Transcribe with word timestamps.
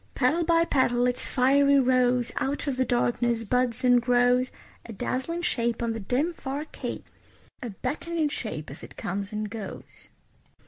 Petal 0.15 0.43
by 0.43 0.65
petal 0.65 1.05
its 1.05 1.23
fiery 1.23 1.79
rose 1.79 2.31
Out 2.37 2.65
of 2.65 2.75
the 2.75 2.83
darkness 2.85 3.43
buds 3.43 3.83
and 3.83 4.01
grows; 4.01 4.49
A 4.87 4.91
dazzling 4.93 5.43
shape 5.43 5.83
on 5.83 5.93
the 5.93 5.99
dim, 5.99 6.33
far 6.33 6.65
cape, 6.65 7.05
A 7.61 7.69
beckoning 7.69 8.27
shape 8.29 8.71
as 8.71 8.81
it 8.81 8.97
comes 8.97 9.31
and 9.31 9.47
goes. 9.47 10.09